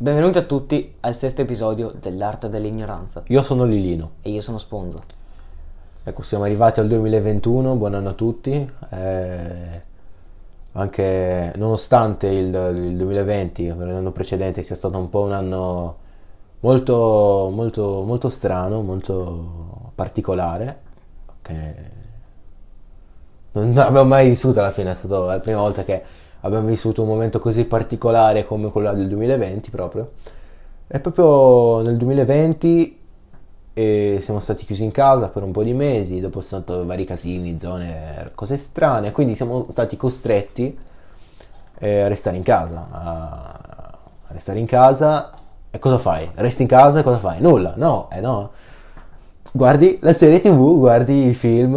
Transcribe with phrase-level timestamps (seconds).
[0.00, 3.24] Benvenuti a tutti al sesto episodio dell'arte dell'ignoranza.
[3.26, 4.12] Io sono Lilino.
[4.22, 5.00] E io sono Sponzo.
[6.04, 8.64] Ecco, siamo arrivati al 2021, buon anno a tutti.
[8.90, 9.82] Eh,
[10.70, 15.96] anche nonostante il, il 2020, l'anno precedente, sia stato un po' un anno
[16.60, 20.80] molto, molto, molto strano, molto particolare,
[21.42, 21.74] che
[23.50, 26.02] non abbiamo mai vissuto alla fine, è stata la prima volta che
[26.40, 30.12] abbiamo vissuto un momento così particolare come quello del 2020 proprio.
[30.86, 32.98] E proprio nel 2020
[33.74, 37.04] e siamo stati chiusi in casa per un po' di mesi, dopo sono stati vari
[37.04, 40.76] casini, zone, cose strane, quindi siamo stati costretti
[41.78, 45.30] eh, a restare in casa, a, a restare in casa
[45.70, 46.28] e cosa fai?
[46.34, 47.40] Resti in casa e cosa fai?
[47.40, 48.50] Nulla, no, eh no.
[49.52, 51.76] Guardi la serie tv, guardi i film,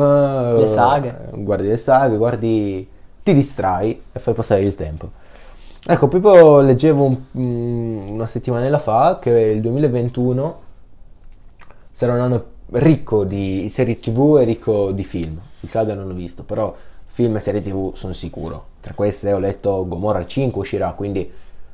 [0.58, 2.90] le saghe, guardi le saghe, guardi
[3.24, 5.10] ti distrai e fai passare il tempo.
[5.86, 10.60] Ecco, proprio leggevo un, mm, una settimana fa che il 2021
[11.92, 15.40] sarà un anno ricco di serie tv e ricco di film.
[15.62, 18.66] Il saga non ho visto, però film e serie tv sono sicuro.
[18.80, 21.30] Tra queste ho letto Gomorra 5 uscirà, quindi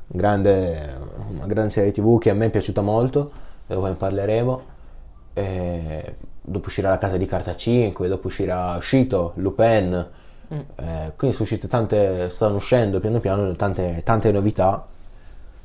[0.06, 0.98] grande,
[1.30, 3.30] una grande serie tv che a me è piaciuta molto,
[3.66, 4.62] dopo ne parleremo.
[5.34, 10.06] E dopo uscirà La Casa di Carta 5, dopo uscirà uscito Lupin,
[10.48, 14.86] Eh, quindi sono uscite tante, stanno uscendo piano piano tante, tante novità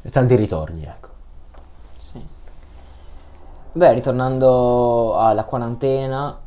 [0.02, 1.09] e tanti ritorni, ecco.
[1.98, 2.25] Sì.
[3.72, 6.38] Beh, ritornando alla quarantena,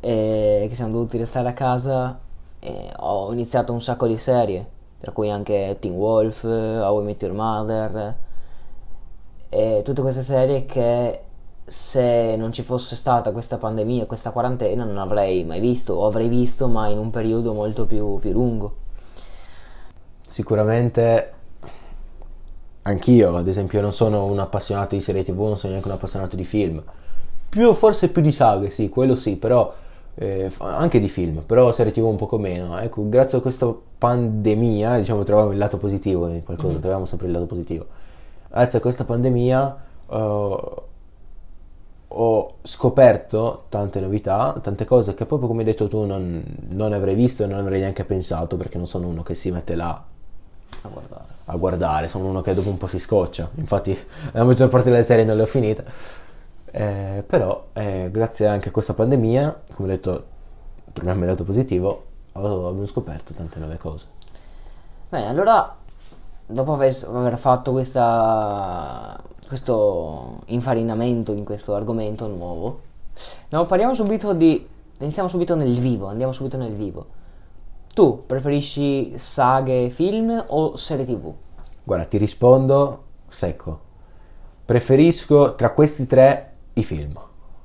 [0.00, 2.18] eh, che siamo dovuti restare a casa,
[2.58, 7.22] eh, ho iniziato un sacco di serie, tra cui anche Teen Wolf, How I Met
[7.22, 8.16] Your Mother,
[9.48, 11.22] e tutte queste serie che
[11.70, 16.28] se non ci fosse stata questa pandemia, questa quarantena, non avrei mai visto, o avrei
[16.28, 18.74] visto, ma in un periodo molto più, più lungo.
[20.20, 21.32] Sicuramente
[22.82, 26.34] anch'io, ad esempio, non sono un appassionato di serie TV, non sono neanche un appassionato
[26.34, 26.82] di film.
[27.48, 29.72] Più, forse più di saghe, sì, quello sì, però
[30.16, 32.76] eh, anche di film, però serie TV un poco meno.
[32.80, 36.80] Ecco, grazie a questa pandemia, diciamo, troviamo il lato positivo in qualcosa, mm.
[36.80, 37.86] troviamo sempre il lato positivo.
[38.48, 39.76] Grazie a questa pandemia
[40.08, 40.88] uh,
[42.12, 47.14] ho scoperto tante novità, tante cose che proprio come hai detto tu non, non avrei
[47.14, 50.04] visto e non avrei neanche pensato perché non sono uno che si mette là
[50.82, 51.24] a guardare.
[51.44, 53.96] a guardare, sono uno che dopo un po' si scoccia, infatti
[54.32, 55.84] la maggior parte delle serie non le ho finite,
[56.72, 60.26] eh, però eh, grazie anche a questa pandemia, come ho detto,
[61.02, 64.06] me è lato positivo, abbiamo scoperto tante nuove cose.
[65.10, 65.76] Bene, allora
[66.50, 69.18] dopo aver, aver fatto questa
[69.50, 72.80] questo infarinamento in questo argomento nuovo.
[73.48, 74.64] No, parliamo subito di...
[75.00, 77.06] Iniziamo subito nel vivo, andiamo subito nel vivo.
[77.92, 81.32] Tu preferisci saghe, film o serie tv?
[81.82, 83.80] Guarda, ti rispondo secco.
[84.64, 87.18] Preferisco tra questi tre i film.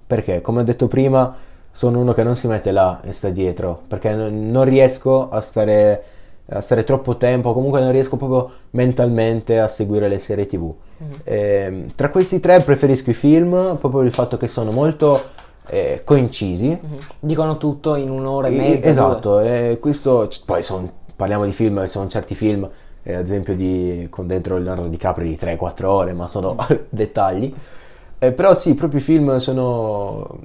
[0.07, 1.35] Perché, come ho detto prima,
[1.69, 3.81] sono uno che non si mette là e sta dietro.
[3.87, 6.03] Perché non riesco a stare,
[6.47, 10.73] a stare troppo tempo, comunque non riesco proprio mentalmente a seguire le serie tv.
[11.03, 11.11] Mm.
[11.23, 15.21] Eh, tra questi tre preferisco i film proprio il fatto che sono molto
[15.67, 16.67] eh, coincisi.
[16.67, 16.97] Mm-hmm.
[17.19, 18.89] Dicono tutto in un'ora e mezza.
[18.89, 22.69] Esatto, e questo, poi son, parliamo di film, sono certi film,
[23.01, 26.75] eh, ad esempio di, con dentro Leonardo DiCaprio di 3-4 ore, ma sono mm.
[26.89, 27.53] dettagli.
[28.19, 30.39] Eh, però sì, proprio i film sono,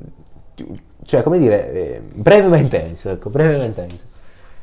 [1.04, 4.08] cioè come dire, eh, breve ma intenso, ecco, breve ma intenso.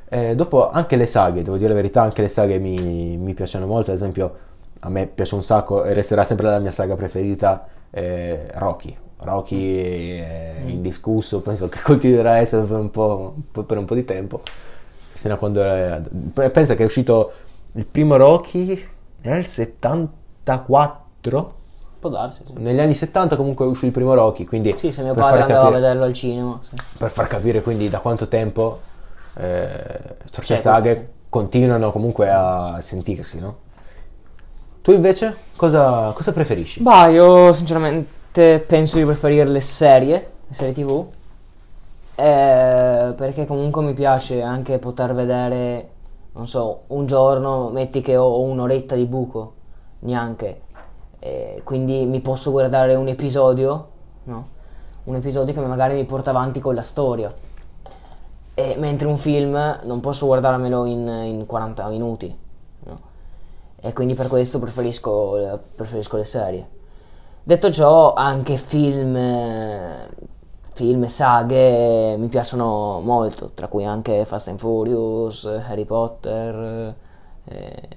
[0.09, 3.65] Eh, dopo anche le saghe, devo dire la verità, anche le saghe mi, mi piacciono
[3.65, 4.35] molto, ad esempio
[4.81, 8.95] a me piace un sacco e resterà sempre la mia saga preferita, eh, Rocky.
[9.19, 10.69] Rocky è mm.
[10.69, 14.41] indiscusso, penso che continuerà a essere per un po', per un po di tempo.
[15.19, 15.99] Era,
[16.51, 17.31] pensa che è uscito
[17.73, 18.87] il primo Rocky
[19.23, 21.55] nel 74?
[21.99, 22.43] Può darsi.
[22.45, 22.53] Sì.
[22.57, 24.75] Negli anni 70 comunque è uscito il primo Rocky, quindi...
[24.77, 26.59] Sì, se mio padre andava capire, a vederlo al cinema.
[26.61, 26.75] Sì.
[26.97, 28.79] Per far capire quindi da quanto tempo
[29.37, 31.05] eh, certe saghe sì.
[31.29, 33.65] continuano comunque a sentirsi, no?
[34.81, 36.81] Tu invece cosa, cosa preferisci?
[36.81, 41.05] Bah, io sinceramente penso di preferire le serie, le serie tv,
[42.15, 45.89] eh, perché comunque mi piace anche poter vedere,
[46.33, 49.53] non so, un giorno, metti che ho un'oretta di buco,
[49.99, 50.61] neanche,
[51.19, 53.87] eh, quindi mi posso guardare un episodio,
[54.23, 54.47] no?
[55.03, 57.33] Un episodio che magari mi porta avanti con la storia.
[58.59, 62.45] E, mentre un film non posso guardarmelo in, in 40 minuti
[63.79, 66.69] e quindi per questo preferisco, preferisco le serie.
[67.43, 69.15] Detto ciò, anche film,
[70.73, 76.95] film e saghe mi piacciono molto, tra cui anche Fast and Furious, Harry Potter,
[77.45, 77.87] eh,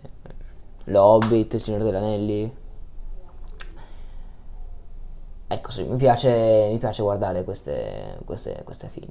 [0.84, 2.58] L'Hobbit, Il Signore degli Anelli.
[5.48, 9.10] ecco sì, mi piace, mi piace guardare queste, queste, queste film.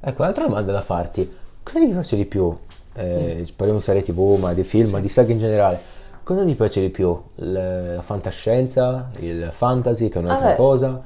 [0.00, 1.28] Ecco, un'altra domanda da farti.
[1.62, 2.56] Cosa ti piace di più?
[2.94, 5.80] Eh, Parliamo di serie tv, ma di film, ma di saghe in generale.
[6.22, 7.18] Cosa ti piace di più?
[7.36, 10.56] L- la fantascienza, il fantasy, che è un'altra Ah, beh.
[10.56, 11.02] cosa?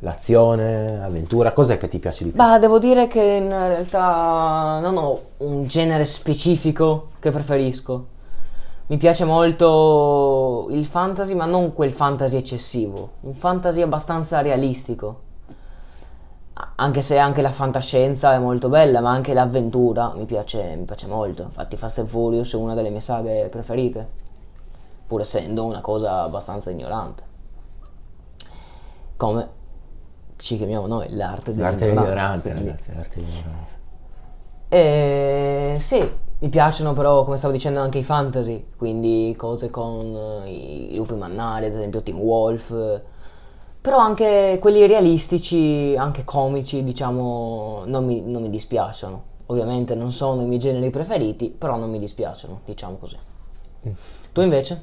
[0.00, 1.52] L'azione, l'avventura?
[1.52, 2.38] Cos'è che ti piace di più?
[2.38, 8.06] Bah, devo dire che in realtà non ho un genere specifico che preferisco.
[8.86, 15.20] Mi piace molto il fantasy, ma non quel fantasy eccessivo, un fantasy abbastanza realistico.
[16.76, 21.06] Anche se anche la fantascienza è molto bella, ma anche l'avventura mi piace, mi piace
[21.06, 21.42] molto.
[21.42, 24.06] Infatti Fast and Furious è una delle mie saghe preferite,
[25.06, 27.22] pur essendo una cosa abbastanza ignorante.
[29.16, 29.48] Come
[30.36, 32.48] ci chiamiamo noi, l'arte L'arte dell'ignoranza.
[32.48, 33.76] dell'ignoranza, quindi- ragazzi, l'arte dell'ignoranza.
[34.68, 36.10] eh, sì,
[36.40, 40.50] mi piacciono però, come stavo dicendo, anche i fantasy, quindi cose con eh,
[40.90, 43.00] i, lupi mannari, ad esempio Teen Wolf,
[43.82, 49.30] però anche quelli realistici, anche comici, diciamo, non mi, non mi dispiacciono.
[49.46, 53.18] Ovviamente non sono i miei generi preferiti, però non mi dispiacciono, diciamo così.
[54.32, 54.80] Tu invece?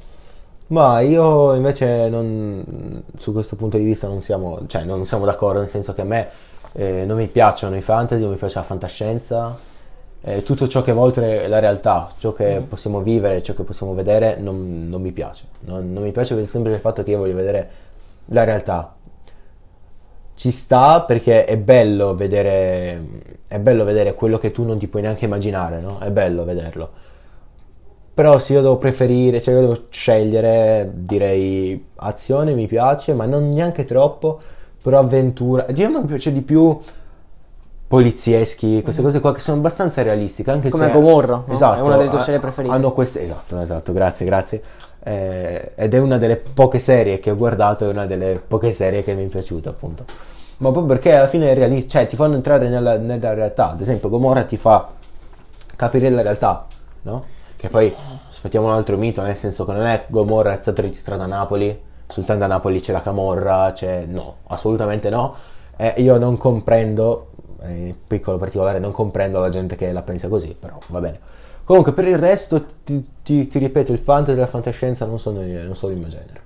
[0.68, 5.60] Ma io invece non- su questo punto di vista non siamo, cioè, non siamo d'accordo,
[5.60, 6.30] nel senso che a me
[6.74, 9.57] eh, non mi piacciono i fantasy, non mi piace la fantascienza,
[10.22, 13.94] eh, tutto ciò che va oltre la realtà, ciò che possiamo vivere, ciò che possiamo
[13.94, 15.45] vedere, non, non mi piace.
[15.62, 17.69] Non, non mi piace per il fatto che io voglio vedere
[18.30, 18.96] la realtà.
[20.34, 23.02] Ci sta perché è bello vedere,
[23.48, 26.00] è bello vedere quello che tu non ti puoi neanche immaginare, no?
[26.00, 26.90] È bello vederlo.
[28.14, 33.50] Però se io devo preferire, se io devo scegliere, direi azione mi piace, ma non
[33.50, 34.40] neanche troppo,
[34.81, 35.64] però avventura.
[35.64, 36.80] Diciamo mi piace di più
[37.88, 40.92] polizieschi, queste cose qua che sono abbastanza realistiche, anche Come se...
[40.92, 41.54] Gomorra, no?
[41.54, 41.80] Esatto.
[41.80, 42.74] È una delle tue serie preferite.
[42.74, 43.24] Hanno queste...
[43.24, 44.62] Esatto, esatto, grazie, grazie.
[45.01, 49.04] Eh, ed è una delle poche serie che ho guardato, è una delle poche serie
[49.04, 50.06] che mi è piaciuta, appunto.
[50.57, 53.72] Ma proprio perché alla fine è realista, cioè ti fanno entrare nella, nella realtà.
[53.72, 54.90] Ad esempio, Gomorra ti fa
[55.75, 56.68] capire la realtà,
[57.04, 57.24] no?
[57.56, 57.94] Che poi
[58.30, 61.78] sfattiamo un altro mito, nel senso che non è Gomorra è stato registrato a Napoli,
[62.07, 64.06] soltanto a Napoli c'è la Camorra, c'è...
[64.06, 65.36] No, assolutamente no.
[65.78, 67.28] E io non comprendo,
[67.62, 71.19] eh, piccolo particolare, non comprendo la gente che la pensa così, però va bene.
[71.69, 75.44] Comunque per il resto, ti, ti- ti ripeto, il fantasy e la fantascienza non sono,
[75.44, 76.42] non sono il mio genere.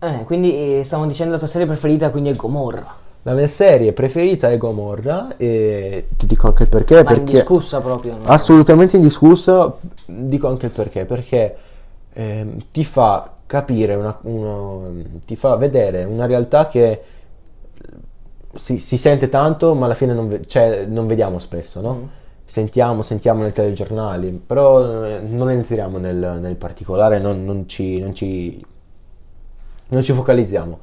[0.00, 2.96] Eh, quindi eh, stavamo dicendo la tua serie preferita, quindi è Gomorra.
[3.22, 6.96] La mia serie preferita è Gomorra e ti dico anche il perché.
[6.96, 8.16] Ma perché indiscussa proprio.
[8.16, 8.24] no?
[8.24, 11.56] Assolutamente indiscusso, dico anche il perché, perché
[12.12, 14.90] ehm, ti fa capire, una, uno-
[15.24, 17.02] ti fa vedere una realtà che
[18.52, 22.22] si, si sente tanto, ma alla fine non, ve- cioè, non vediamo spesso, no?
[22.54, 28.14] Sentiamo, sentiamo nei telegiornali, però eh, non entriamo nel, nel particolare, non, non ci, non
[28.14, 28.64] ci
[29.88, 30.78] non ci focalizziamo.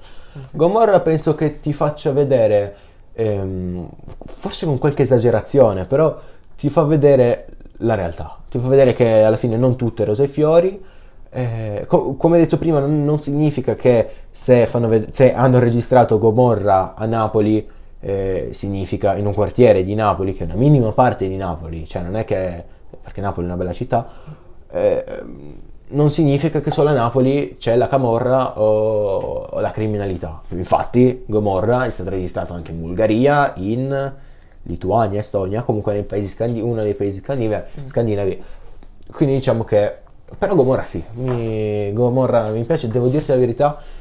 [0.51, 2.75] Gomorra penso che ti faccia vedere,
[3.13, 3.87] ehm,
[4.25, 6.19] forse con qualche esagerazione, però
[6.57, 7.45] ti fa vedere
[7.77, 8.37] la realtà.
[8.49, 10.83] Ti fa vedere che alla fine non tutto è rose e fiori.
[11.29, 16.95] Eh, co- come detto prima, non, significa che se, fanno ved- se hanno registrato Gomorra
[16.95, 17.65] a Napoli,
[18.01, 22.01] eh, significa in un quartiere di Napoli, che è una minima parte di Napoli, cioè
[22.01, 22.63] non è che,
[23.01, 24.09] perché Napoli è una bella città,
[24.71, 25.03] eh,
[25.91, 30.41] non significa che solo a Napoli c'è la camorra o, o la criminalità.
[30.49, 34.13] Infatti, Gomorra è stato registrato anche in Bulgaria, in
[34.63, 37.63] Lituania, Estonia, comunque nei paesi scandi- uno dei paesi scandinavi.
[37.85, 38.43] scandinavi.
[39.11, 39.95] Quindi diciamo che.
[40.37, 44.00] Però Gomorra sì, mi, Gomorra mi piace, devo dirti la verità, mm,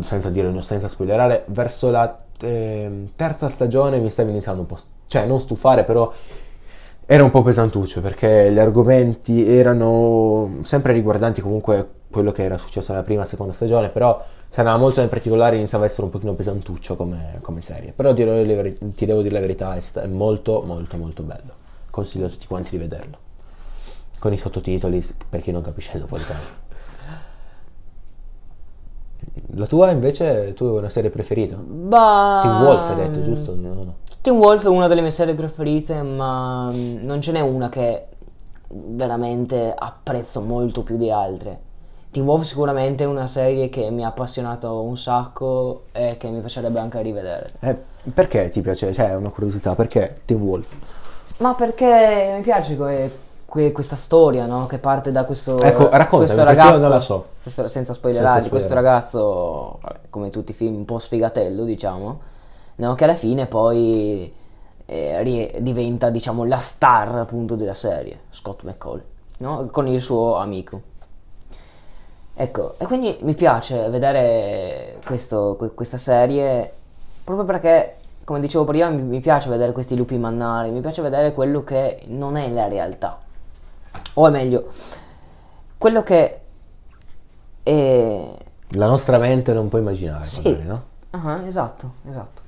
[0.00, 4.78] senza dire, senza spoilerare, verso la ehm, terza stagione mi stava iniziando un po'.
[5.06, 6.12] cioè, non stufare, però
[7.08, 12.92] era un po' pesantuccio perché gli argomenti erano sempre riguardanti comunque quello che era successo
[12.92, 16.10] nella prima e seconda stagione, però se andava molto nel particolare iniziava a essere un
[16.10, 17.92] pochino pesantuccio come, come serie.
[17.92, 21.52] Però ti devo dire la verità, è, molto molto molto bello.
[21.90, 23.18] Consiglio a tutti quanti di vederlo.
[24.18, 26.64] Con i sottotitoli per chi non capisce il napoletano.
[29.58, 31.56] La tua invece, tu hai una serie preferita?
[31.56, 33.54] Bah, Teen Wolf hai detto, giusto?
[33.54, 33.94] No, no.
[34.20, 38.06] Teen Wolf è una delle mie serie preferite, ma mm, non ce n'è una che
[38.68, 41.60] veramente apprezzo molto più di altre.
[42.10, 46.40] Teen Wolf sicuramente è una serie che mi ha appassionato un sacco e che mi
[46.40, 47.50] piacerebbe anche rivedere.
[47.60, 47.76] Eh,
[48.12, 48.92] perché ti piace?
[48.92, 50.68] Cioè, è una curiosità, perché Teen Wolf?
[51.38, 54.66] Ma perché mi piace que- que- questa storia, no?
[54.66, 56.78] Che parte da questo, Ecco, questo ragazzo.
[56.78, 57.26] non la so.
[57.42, 62.20] questo- senza spoilerare, Senza questo ragazzo, vabbè, come tutti i film, un po' sfigatello, diciamo,
[62.76, 62.94] no?
[62.94, 64.32] Che alla fine poi
[64.88, 69.02] eh, ri- diventa, diciamo, la star appunto della serie, Scott McCall,
[69.38, 69.68] no?
[69.70, 70.80] Con il suo amico.
[72.38, 76.70] Ecco, e quindi mi piace vedere questo- que- questa serie
[77.24, 81.64] proprio perché, come dicevo prima, mi piace vedere questi lupi mannari, mi piace vedere quello
[81.64, 83.18] che non è la realtà.
[84.14, 84.68] O è meglio,
[85.78, 86.40] quello che
[87.62, 88.34] è...
[88.70, 90.48] La nostra mente non può immaginare, Sì.
[90.48, 90.82] magari, no?
[91.10, 92.42] Ah, esatto, esatto.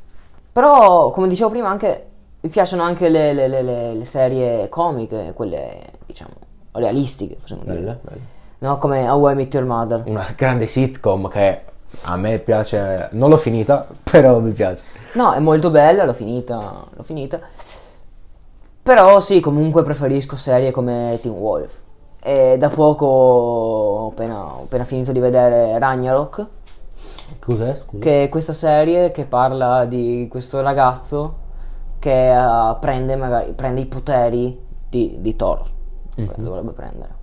[0.53, 2.07] Però, come dicevo prima, anche
[2.41, 6.33] mi piacciono anche le, le- le- le- le serie comiche, quelle, diciamo,
[6.73, 7.75] realistiche, possiamo dire.
[7.77, 8.21] Belle, belle.
[8.59, 10.03] No, come How I Met Your Mother.
[10.07, 11.63] Una grande sitcom che
[12.03, 14.83] a me piace, non l'ho finita, però mi piace.
[15.15, 17.39] No, è molto bella, l'ho finita, l'ho finita.
[18.89, 21.81] Però sì, comunque preferisco serie come Teen Wolf.
[22.23, 26.47] E da poco ho appena, ho appena finito di vedere Ragnarok,
[27.39, 28.03] Cos'è, scusa?
[28.03, 31.35] che è questa serie che parla di questo ragazzo
[31.99, 35.65] che eh, prende, magari, prende i poteri di, di Thor.
[36.37, 37.15] Dovrebbe prendere.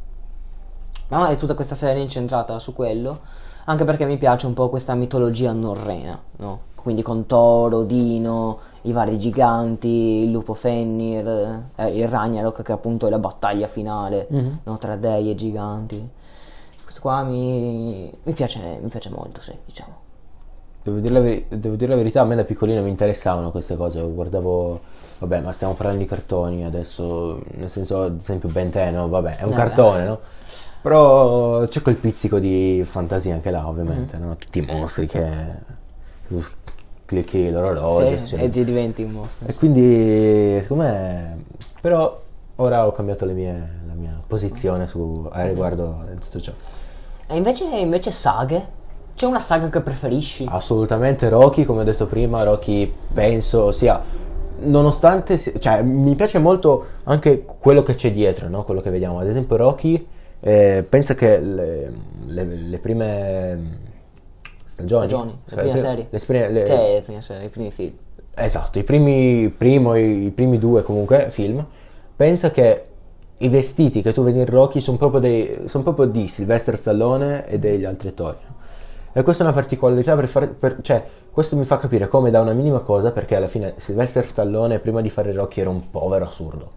[1.08, 3.18] No, è tutta questa serie incentrata su quello,
[3.64, 6.60] anche perché mi piace un po' questa mitologia norrena, no?
[6.76, 13.08] Quindi con Thor, Odino, i vari giganti, il lupo Fenrir, eh, il Ragnarok che appunto
[13.08, 14.28] è la battaglia finale
[14.64, 14.78] no?
[14.78, 16.10] tra dei e giganti.
[16.84, 20.04] Questo qua mi, mi piace, mi piace molto, sì, diciamo.
[20.84, 23.76] Devo dire, la veri- devo dire la verità, a me da piccolino mi interessavano queste
[23.76, 24.80] cose, guardavo,
[25.18, 29.10] vabbè, ma stiamo parlando di cartoni adesso, nel senso, ad esempio Ben 10, no?
[29.10, 30.20] Vabbè, è un Eh, cartone, no?
[30.84, 34.36] Però c'è quel pizzico di fantasia anche là, ovviamente, no?
[34.38, 35.74] Tutti i mostri che...
[37.06, 39.48] clicchi l'orologio, Sì, e ti diventi un mostro.
[39.48, 41.44] E quindi, secondo me,
[41.82, 42.22] però
[42.58, 46.52] ora ho cambiato le mie- la mia posizione su, a riguardo di tutto ciò.
[47.28, 48.84] E invece, invece saghe?
[49.16, 50.46] C'è una saga che preferisci?
[50.50, 54.02] Assolutamente Rocky, come ho detto prima, Rocky penso sia,
[54.60, 58.64] nonostante, cioè mi piace molto anche quello che c'è dietro, no?
[58.64, 59.20] Quello che vediamo.
[59.20, 60.06] Ad esempio Rocky,
[60.42, 61.94] eh, pensa che le,
[62.26, 63.78] le- le prime
[64.76, 66.08] stagioni, Stagioni, le cioè, prime pri- serie.
[66.10, 67.94] le prime- le- Cioè, le prime serie, i primi film.
[68.38, 71.66] Esatto, i primi, primo, i, i primi due comunque film,
[72.16, 72.86] pensa che
[73.38, 77.48] i vestiti che tu vedi in Rocky sono proprio, dei, sono proprio di Sylvester Stallone
[77.48, 78.38] e degli altri attori.
[79.14, 82.42] E questa è una particolarità per far, per- cioè, questo mi fa capire come da
[82.42, 86.26] una minima cosa, perché alla fine Sylvester Stallone prima di fare Rocky era un povero
[86.26, 86.70] assurdo.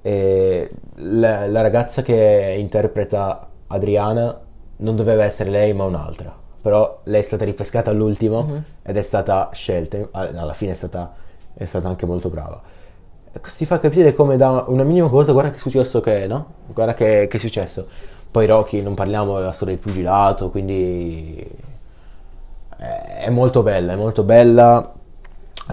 [0.00, 4.38] E la, la ragazza che interpreta Adriana
[4.76, 6.34] non doveva essere lei ma un'altra.
[6.64, 9.98] Però lei è stata ripescata all'ultimo ed è stata scelta.
[10.12, 11.12] Alla fine è stata,
[11.52, 12.58] è stata anche molto brava.
[13.42, 16.46] Ti fa capire come da una minima cosa, guarda che è successo che, no?
[16.68, 17.86] Guarda che, che è successo.
[18.30, 21.46] Poi Rocky, non parliamo della storia del pugilato, quindi
[22.78, 24.90] è è molto bella, è molto bella.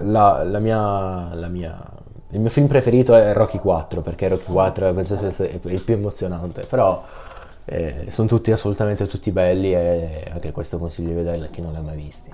[0.01, 1.89] La, la mia, la mia-
[2.33, 6.63] il mio film preferito è Rocky 4, perché Rocky 4 penso sia il più emozionante,
[6.69, 7.03] però
[7.65, 11.71] eh, sono tutti assolutamente tutti belli e anche questo consiglio di vederli a chi non
[11.71, 12.33] li ha mai visti.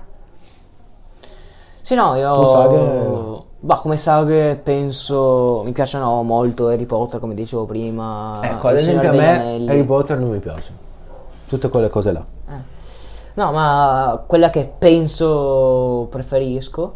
[1.80, 2.34] Sì, no, io...
[2.34, 3.42] Tu saghe?
[3.60, 5.62] Bah, come saghe penso...
[5.64, 8.38] Mi piacciono molto Harry Potter, come dicevo prima.
[8.42, 9.70] Ecco, ad esempio a me Anelli.
[9.70, 10.72] Harry Potter non mi piace.
[11.48, 12.24] Tutte quelle cose là.
[13.34, 16.92] No, ma quella che penso preferisco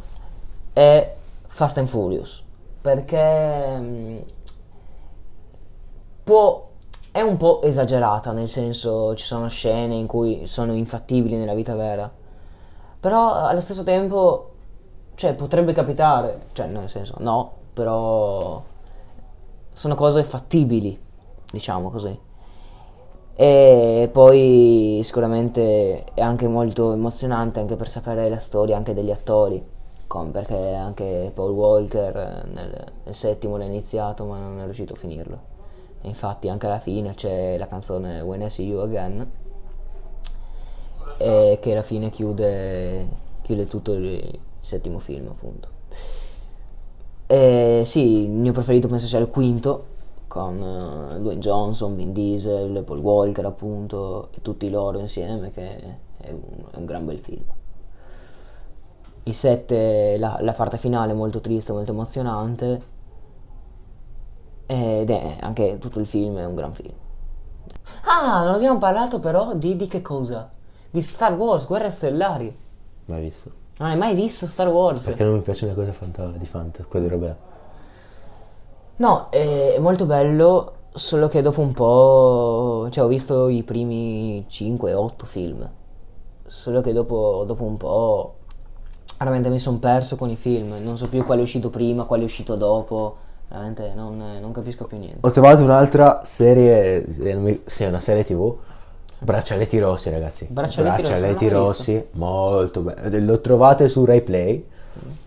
[0.73, 1.15] è
[1.47, 2.43] Fast and Furious.
[2.81, 3.79] Perché...
[3.79, 4.19] mm,
[6.25, 6.69] Può...
[7.13, 11.75] È un po' esagerata, nel senso ci sono scene in cui sono infattibili nella vita
[11.75, 12.11] vera.
[13.01, 14.51] Però allo stesso tempo,
[15.15, 18.63] cioè, potrebbe capitare, cioè, nel senso, no, però
[19.75, 20.99] sono cose fattibili,
[21.51, 22.19] diciamo così.
[23.35, 29.63] E poi sicuramente è anche molto emozionante anche per sapere la storia anche degli attori,
[30.07, 34.95] com- perché anche Paul Walker eh, nel, nel settimo l'ha iniziato ma non è riuscito
[34.95, 35.52] a finirlo.
[36.03, 39.31] Infatti anche alla fine c'è la canzone When I See You Again
[41.19, 43.09] e che alla fine chiude,
[43.43, 45.69] chiude tutto il, settimo film appunto.
[47.27, 49.91] E sì, il mio preferito penso sia il quinto
[50.29, 55.79] con eh, Dwayne Johnson, Vin Diesel, Paul Walker appunto e tutti loro insieme che
[56.17, 56.41] è un,
[56.71, 57.45] è un gran bel film.
[59.25, 62.81] Il 7, la, la parte finale è molto triste, molto emozionante
[64.67, 66.95] ed è anche tutto il film è un gran film.
[68.05, 70.51] Ah, non abbiamo parlato però di, di che cosa?
[70.91, 72.55] Di Star Wars, Guerre Stellari.
[73.07, 73.51] Mai visto.
[73.79, 75.05] Non hai mai visto Star Wars?
[75.05, 77.37] Perché non mi piacciono le cose fanta- di fantasy, quelle robe.
[78.97, 82.87] No, è, è molto bello, solo che dopo un po'...
[82.91, 85.69] Cioè, ho visto i primi 5-8 film.
[86.47, 88.37] Solo che dopo, dopo un po'...
[89.19, 90.75] Veramente mi sono perso con i film.
[90.83, 93.17] Non so più quale è uscito prima, quale è uscito dopo.
[93.53, 95.19] Veramente non, non capisco più niente.
[95.21, 97.05] Ho trovato un'altra serie,
[97.67, 98.57] sì, è una serie tv,
[99.19, 100.47] Braccialetti rossi, ragazzi.
[100.49, 103.19] Braccialetti rossi, Braccialetti l'ho rossi, molto bello.
[103.19, 104.67] Lo trovate su Rai Play.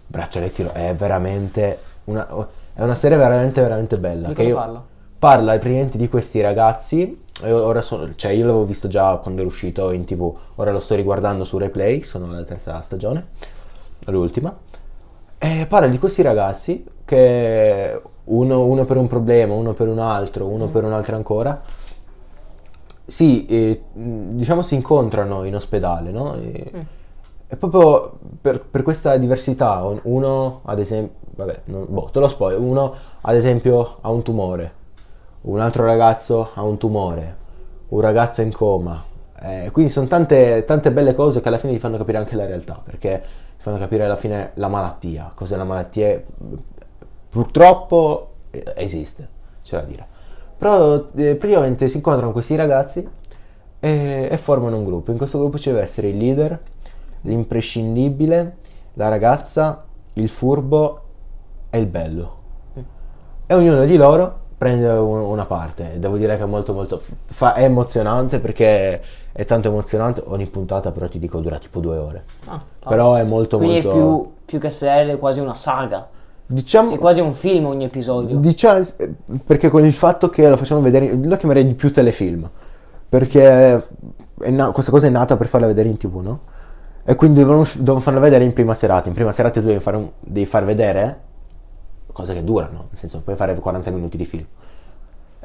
[0.07, 2.27] Braccialetti rossi, è veramente una,
[2.73, 4.29] è una serie veramente, veramente bella.
[4.29, 4.83] Di che parla?
[5.19, 7.23] Parla praticamente di questi ragazzi.
[7.43, 10.95] ora sono, cioè io l'avevo visto già quando era uscito in tv, ora lo sto
[10.95, 13.27] riguardando su Rai Play, sono alla terza stagione,
[14.05, 14.57] l'ultima.
[15.37, 20.47] E parla di questi ragazzi che uno, uno per un problema, uno per un altro,
[20.47, 21.59] uno per un altro ancora,
[23.05, 26.35] si, eh, diciamo, si incontrano in ospedale, no?
[26.35, 26.71] E,
[27.47, 32.27] e proprio per, per questa diversità, un- uno ad esempio, vabbè, non- boh, te lo
[32.27, 34.73] spoil, uno ad esempio ha un tumore,
[35.41, 37.35] un altro ragazzo ha un tumore,
[37.89, 39.03] un ragazzo è in coma.
[39.41, 42.45] Eh, quindi sono tante, tante belle cose che alla fine ti fanno capire anche la
[42.45, 43.21] realtà, perché
[43.57, 46.21] ti fanno capire alla fine la malattia, cos'è la malattia.
[47.35, 49.27] Purtroppo eh, esiste,
[49.61, 50.07] c'è da dire.
[50.57, 53.05] Però eh, praticamente si incontrano questi ragazzi
[53.77, 55.11] e, e formano un gruppo.
[55.11, 56.57] In questo gruppo ci deve essere il leader,
[57.23, 58.55] l'imprescindibile,
[58.93, 61.01] la ragazza, il furbo
[61.69, 62.37] e il bello.
[63.47, 65.99] E ognuno di loro prende un- una parte.
[65.99, 69.01] Devo dire che è molto molto fa- è emozionante perché
[69.33, 70.23] è tanto emozionante.
[70.25, 72.23] Ogni puntata però ti dico dura tipo due ore.
[72.45, 76.07] Ah, Però è molto Quindi molto è più, più che serie, quasi una saga.
[76.45, 78.37] Diciamo È quasi un film ogni episodio.
[78.37, 78.83] Diciamo,
[79.45, 82.49] perché con il fatto che lo facciamo vedere, lo chiamerei di più telefilm,
[83.09, 83.83] perché
[84.49, 86.39] na- questa cosa è nata per farla vedere in tv, no?
[87.03, 89.07] E quindi devono, devono farla vedere in prima serata.
[89.07, 91.19] In prima serata tu devi, fare un- devi far vedere
[92.11, 94.45] cose che durano, nel senso puoi fare 40 minuti di film.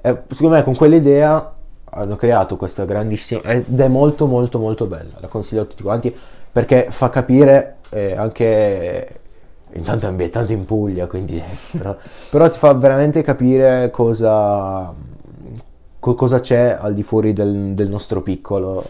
[0.00, 1.54] E secondo me con quell'idea
[1.92, 6.14] hanno creato questa grandissima ed è molto molto molto bella, la consiglio a tutti quanti
[6.52, 9.21] perché fa capire eh, anche
[9.72, 11.96] intanto è ambientato in Puglia, quindi però,
[12.30, 14.92] però ti fa veramente capire cosa
[15.98, 18.84] co- cosa c'è al di fuori del, del nostro piccolo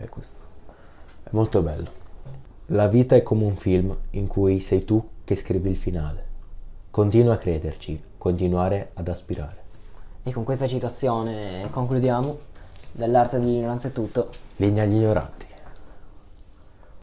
[0.00, 0.38] e questo
[1.24, 2.04] è molto bello.
[2.66, 6.24] La vita è come un film in cui sei tu che scrivi il finale.
[6.90, 9.64] Continua a crederci, continuare ad aspirare.
[10.22, 12.38] E con questa citazione concludiamo.
[12.92, 14.30] Dell'arte dell'ignoranza è tutto.
[14.56, 15.45] Legna agli ignoranti.